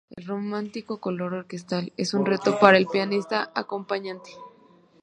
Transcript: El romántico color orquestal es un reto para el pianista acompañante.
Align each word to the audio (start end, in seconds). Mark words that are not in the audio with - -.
El 0.15 0.25
romántico 0.25 0.99
color 0.99 1.35
orquestal 1.35 1.93
es 1.95 2.15
un 2.15 2.25
reto 2.25 2.57
para 2.59 2.79
el 2.79 2.87
pianista 2.87 3.51
acompañante. 3.53 4.31